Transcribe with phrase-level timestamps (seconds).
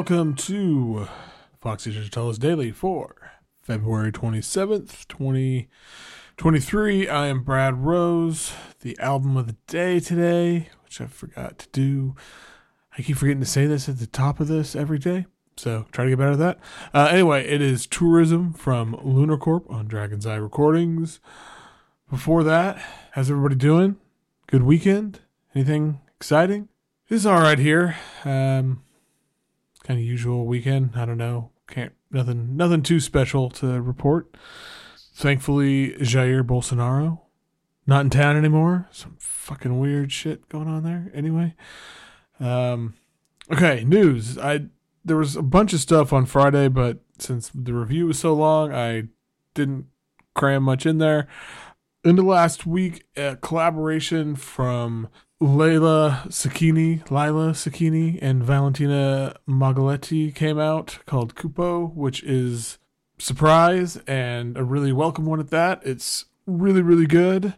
[0.00, 1.08] Welcome to
[1.60, 7.06] Foxy Digitalis Daily for February 27th, 2023.
[7.06, 8.54] I am Brad Rose.
[8.80, 12.16] The album of the day today, which I forgot to do.
[12.96, 15.26] I keep forgetting to say this at the top of this every day,
[15.58, 16.58] so try to get better at that.
[16.94, 21.20] Uh, anyway, it is Tourism from Lunar Corp on Dragon's Eye Recordings.
[22.08, 23.98] Before that, how's everybody doing?
[24.46, 25.20] Good weekend?
[25.54, 26.70] Anything exciting?
[27.10, 27.96] It's all right here.
[28.24, 28.82] Um,
[29.90, 30.92] kind of usual weekend.
[30.94, 31.50] I don't know.
[31.66, 34.36] Can't nothing nothing too special to report.
[35.16, 37.22] Thankfully, Jair Bolsonaro
[37.88, 38.86] not in town anymore.
[38.92, 41.10] Some fucking weird shit going on there.
[41.12, 41.56] Anyway,
[42.38, 42.94] um,
[43.52, 44.38] okay, news.
[44.38, 44.66] I
[45.04, 48.72] there was a bunch of stuff on Friday, but since the review was so long,
[48.72, 49.08] I
[49.54, 49.86] didn't
[50.36, 51.26] cram much in there.
[52.04, 55.08] In the last week, a collaboration from
[55.42, 62.78] Laila Sakini, Lila Sakini, and Valentina Magaletti came out called Cupo, which is
[63.18, 65.80] surprise and a really welcome one at that.
[65.82, 67.54] It's really, really good.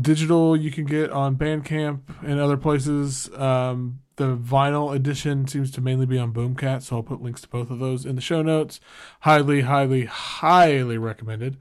[0.00, 3.28] Digital you can get on Bandcamp and other places.
[3.34, 7.48] Um, the vinyl edition seems to mainly be on Boomkat, so I'll put links to
[7.48, 8.78] both of those in the show notes.
[9.20, 11.58] Highly, highly, highly recommended.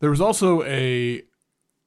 [0.00, 1.22] There was also a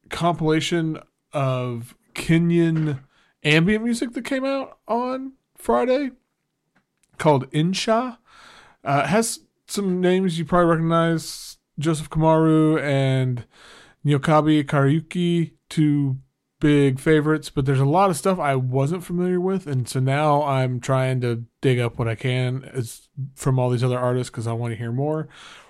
[0.10, 1.00] compilation
[1.32, 3.00] of Kenyan
[3.44, 6.12] ambient music that came out on Friday
[7.18, 8.18] called Insha.
[8.84, 13.46] Uh, has some names you probably recognize Joseph Kamaru and
[14.06, 16.18] Nyokabi Kariuki, two
[16.60, 19.68] big favorites, but there's a lot of stuff I wasn't familiar with.
[19.68, 23.84] And so now I'm trying to dig up what I can as, from all these
[23.84, 25.28] other artists because I want to hear more.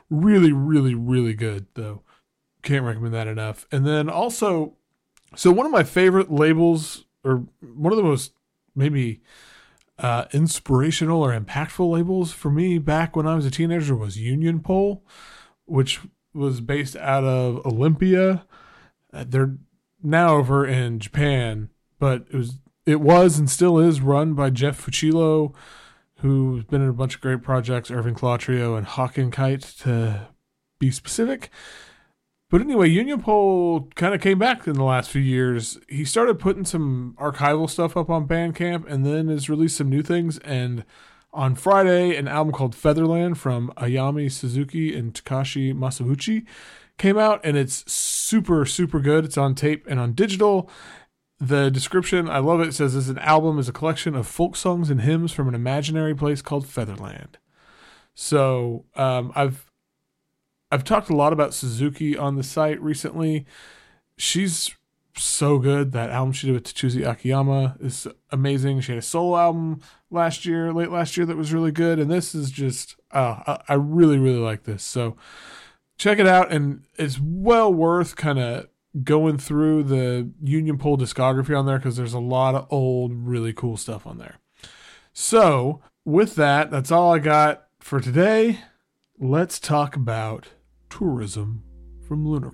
[0.09, 2.03] Really, really, really good, though.
[2.61, 3.67] Can't recommend that enough.
[3.71, 4.77] And then also,
[5.36, 8.33] so one of my favorite labels, or one of the most
[8.76, 9.21] maybe
[9.99, 14.60] uh, inspirational or impactful labels for me back when I was a teenager was Union
[14.60, 15.04] Pole,
[15.66, 16.02] which
[16.33, 18.45] was based out of Olympia.
[19.11, 19.58] Uh, they're
[20.04, 24.83] now over in Japan, but it was it was and still is run by Jeff
[24.86, 25.54] Fuccillo,
[26.20, 30.27] who's been in a bunch of great projects, Irving Klaw Trio and Hochenkeit to
[30.80, 31.49] be specific.
[32.49, 35.77] But anyway, Union Pole kind of came back in the last few years.
[35.89, 40.02] He started putting some archival stuff up on Bandcamp and then has released some new
[40.02, 40.37] things.
[40.39, 40.86] And
[41.33, 46.45] on Friday, an album called Featherland from Ayami Suzuki and Takashi Masubuchi
[46.97, 49.25] came out, and it's super, super good.
[49.25, 50.69] It's on tape and on digital.
[51.39, 52.69] The description, I love it.
[52.69, 55.53] It says this an album is a collection of folk songs and hymns from an
[55.53, 57.37] imaginary place called Featherland.
[58.15, 59.67] So um, I've
[60.72, 63.45] I've talked a lot about Suzuki on the site recently.
[64.17, 64.76] She's
[65.16, 65.92] so good.
[65.92, 68.82] That album she did with Tetuzi Akiyama is amazing.
[68.82, 72.00] She had a solo album last year, late last year, that was really good.
[72.00, 74.83] And this is just, uh, I really, really like this.
[74.83, 75.16] So
[75.98, 76.52] check it out.
[76.52, 78.67] And it's well worth kind of
[79.04, 83.54] going through the Union Pole discography on there because there's a lot of old, really
[83.54, 84.38] cool stuff on there.
[85.14, 88.60] So with that, that's all I got for today.
[89.20, 90.48] Let's talk about
[90.89, 91.64] tourism
[92.08, 92.52] from Lunar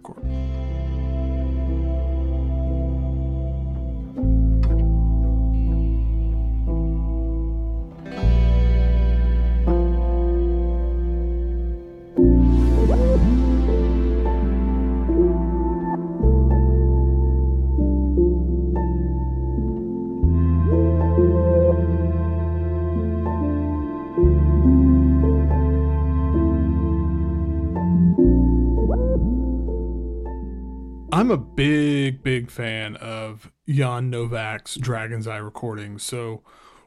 [31.13, 36.01] I'm a big, big fan of Yann Novak's Dragon's Eye recordings.
[36.01, 36.41] So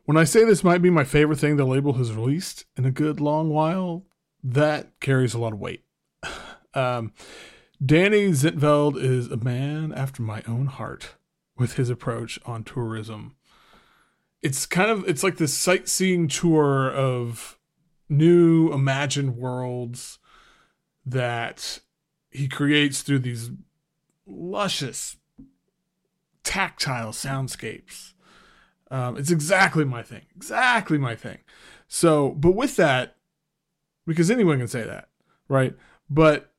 [0.05, 2.91] when I say this might be my favorite thing the label has released in a
[2.91, 4.05] good long while,
[4.43, 5.85] that carries a lot of weight.
[6.75, 7.15] Um,
[7.83, 11.15] Danny Zitveld is a man after my own heart
[11.57, 13.35] with his approach on tourism.
[14.43, 17.59] It's kind of it's like this sightseeing tour of
[18.11, 20.19] new imagined worlds
[21.07, 21.81] that
[22.29, 23.51] he creates through these
[24.27, 25.17] luscious,
[26.43, 28.13] tactile soundscapes.
[28.91, 30.23] Um, it's exactly my thing.
[30.37, 31.39] Exactly my thing.
[31.89, 33.17] So, but with that,
[34.07, 35.09] because anyone can say that,
[35.49, 35.75] right?
[36.09, 36.53] But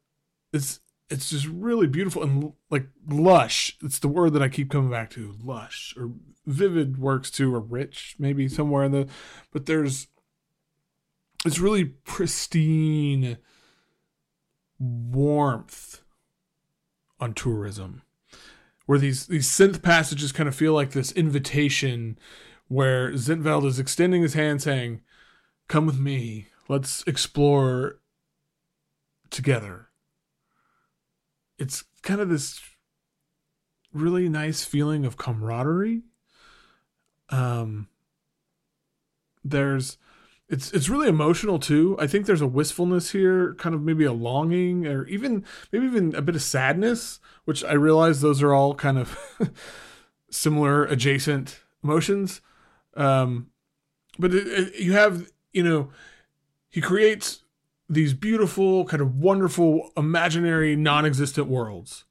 [0.52, 0.80] it's
[1.10, 3.78] it's just really beautiful and like lush.
[3.82, 5.36] It's the word that I keep coming back to.
[5.42, 6.12] Lush or
[6.46, 9.08] vivid works too, or rich, maybe somewhere in the.
[9.52, 10.08] But there's,
[11.46, 13.38] it's really pristine
[14.80, 16.02] warmth
[17.20, 18.04] on tourism
[18.88, 22.18] where these these synth passages kind of feel like this invitation
[22.68, 25.02] where Zientveld is extending his hand saying,
[25.68, 28.00] Come with me, let's explore
[29.30, 29.90] together.
[31.60, 32.62] It's kind of this
[33.94, 36.04] really nice feeling of camaraderie.
[37.30, 37.90] Um,
[39.44, 39.98] there's
[40.50, 41.98] it's it's really emotional too.
[42.00, 46.16] I think there's a wistfulness here, kind of maybe a longing, or even maybe even
[46.16, 49.18] a bit of sadness, which I realize those are all kind of
[50.32, 52.42] similar, adjacent emotions.
[52.96, 53.48] Um,
[54.18, 55.90] but it, it, you have, you know,
[56.70, 57.44] he creates
[57.90, 62.06] these beautiful, kind of wonderful, imaginary, non-existent worlds,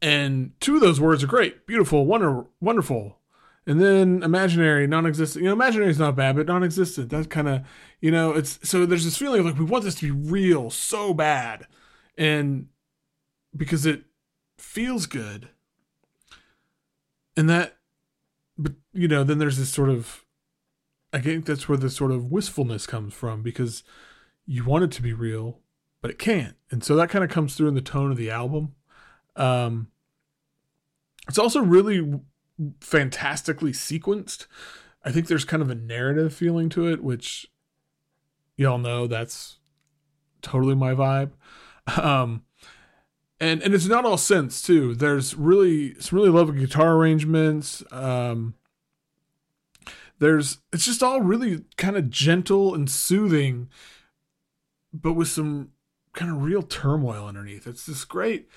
[0.00, 3.17] and two of those words are great, beautiful, wonder, wonderful,
[3.68, 5.42] and then imaginary, non-existent.
[5.42, 7.10] You know, imaginary is not bad, but non-existent.
[7.10, 7.60] That kind of,
[8.00, 10.70] you know, it's so there's this feeling of like we want this to be real
[10.70, 11.66] so bad,
[12.16, 12.68] and
[13.54, 14.04] because it
[14.56, 15.50] feels good,
[17.36, 17.76] and that,
[18.56, 20.24] but you know, then there's this sort of,
[21.12, 23.84] I think that's where the sort of wistfulness comes from because
[24.46, 25.58] you want it to be real,
[26.00, 28.30] but it can't, and so that kind of comes through in the tone of the
[28.30, 28.74] album.
[29.36, 29.88] Um,
[31.28, 32.18] it's also really
[32.80, 34.46] fantastically sequenced.
[35.04, 37.46] I think there's kind of a narrative feeling to it, which
[38.56, 39.58] y'all know that's
[40.42, 41.30] totally my vibe.
[41.96, 42.42] Um,
[43.40, 44.94] and and it's not all synths too.
[44.94, 47.82] There's really some really lovely guitar arrangements.
[47.90, 48.54] Um,
[50.18, 53.68] there's it's just all really kind of gentle and soothing,
[54.92, 55.70] but with some
[56.14, 57.66] kind of real turmoil underneath.
[57.66, 58.48] It's this great.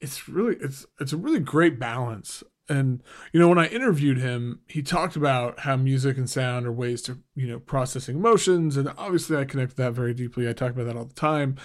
[0.00, 4.60] It's really it's it's a really great balance and you know when i interviewed him
[4.66, 8.76] he talked about how music and sound are ways to you know processing emotions.
[8.76, 10.48] And obviously i connect that very deeply.
[10.48, 11.56] I talk about that all the time.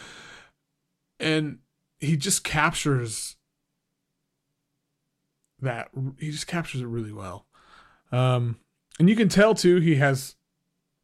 [1.19, 1.59] And
[2.00, 3.38] he just captures
[5.59, 5.89] that
[6.19, 7.47] he just captures it really well.
[8.11, 8.59] Um
[8.99, 10.35] and you can tell too he has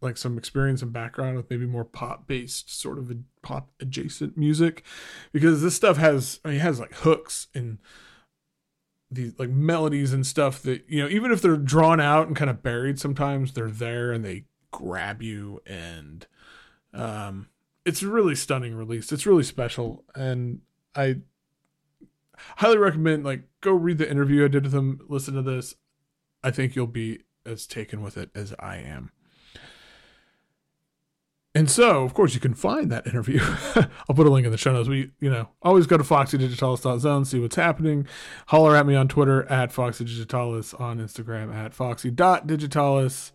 [0.02, 3.12] like some experience and background with maybe more pop based sort of
[3.42, 4.84] pop adjacent music.
[5.34, 7.80] Because this stuff has I mean, it has like hooks and
[9.12, 12.50] these like melodies and stuff that you know even if they're drawn out and kind
[12.50, 16.28] of buried sometimes they're there and they grab you and
[16.94, 17.48] um
[17.86, 19.12] it's a really stunning release.
[19.12, 20.04] It's really special.
[20.16, 20.62] And
[20.96, 21.18] i
[22.58, 25.76] highly recommend like go read the interview i did with them listen to this.
[26.44, 29.12] I think you'll be as taken with it as i am
[31.60, 33.42] and so, of course, you can find that interview.
[33.76, 34.88] I'll put a link in the show notes.
[34.88, 38.08] We, you know, always go to foxydigitalis.zone, see what's happening.
[38.48, 43.34] Holler at me on Twitter at foxydigitalis, on Instagram at foxy.digitalis.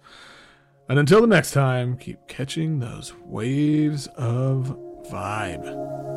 [0.88, 4.74] And until the next time, keep catching those waves of
[5.10, 6.13] vibe.